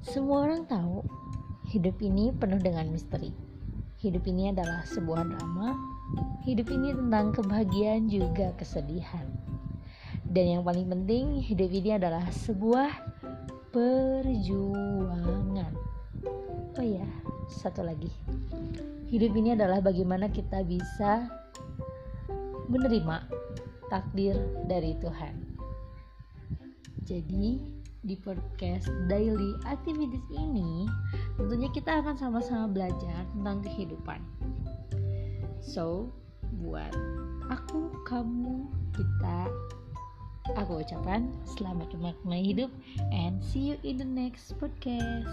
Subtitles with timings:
[0.00, 1.04] Semua orang tahu
[1.68, 3.36] hidup ini penuh dengan misteri.
[4.00, 5.76] Hidup ini adalah sebuah drama.
[6.40, 9.28] Hidup ini tentang kebahagiaan juga kesedihan.
[10.24, 12.88] Dan yang paling penting, hidup ini adalah sebuah
[13.76, 15.72] perjuangan.
[16.80, 17.04] Oh ya,
[17.52, 18.08] satu lagi.
[19.12, 21.28] Hidup ini adalah bagaimana kita bisa
[22.72, 23.28] menerima
[23.92, 24.32] takdir
[24.64, 25.34] dari Tuhan.
[27.04, 30.88] Jadi, di podcast daily activities ini
[31.36, 34.20] tentunya kita akan sama-sama belajar tentang kehidupan.
[35.60, 36.08] So
[36.64, 36.92] buat
[37.52, 38.64] aku kamu
[38.96, 39.50] kita
[40.56, 42.72] aku ucapkan selamat memaknai hidup
[43.12, 45.30] and see you in the next podcast